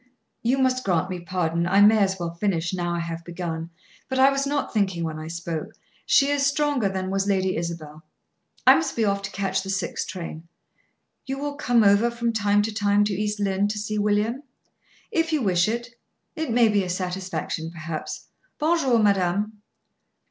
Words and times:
"You 0.41 0.57
must 0.57 0.83
grant 0.83 1.11
me 1.11 1.19
pardon. 1.19 1.67
I 1.67 1.79
may 1.81 1.99
as 1.99 2.17
well 2.19 2.33
finish, 2.33 2.73
now 2.73 2.91
I 2.95 3.01
have 3.01 3.23
begun; 3.23 3.69
but 4.09 4.17
I 4.17 4.31
was 4.31 4.47
not 4.47 4.73
thinking 4.73 5.03
when 5.03 5.19
I 5.19 5.27
spoke. 5.27 5.73
She 6.07 6.29
is 6.31 6.43
stronger 6.43 6.89
than 6.89 7.11
was 7.11 7.27
Lady 7.27 7.55
Isabel. 7.55 8.01
I 8.65 8.73
must 8.73 8.95
be 8.95 9.05
off 9.05 9.21
to 9.21 9.29
catch 9.31 9.61
the 9.61 9.69
six 9.69 10.03
train." 10.03 10.47
"You 11.27 11.37
will 11.37 11.53
come 11.53 11.83
over 11.83 12.09
from 12.09 12.33
time 12.33 12.63
to 12.63 12.73
time 12.73 13.03
to 13.03 13.13
East 13.13 13.39
Lynne 13.39 13.67
to 13.67 13.77
see 13.77 13.99
William?" 13.99 14.41
"If 15.11 15.31
you 15.31 15.43
wish 15.43 15.67
it. 15.67 15.89
It 16.35 16.49
may 16.49 16.67
be 16.67 16.83
a 16.83 16.89
satisfaction, 16.89 17.69
perhaps. 17.69 18.25
Bon 18.57 18.79
jour, 18.79 18.97
madame." 18.97 19.61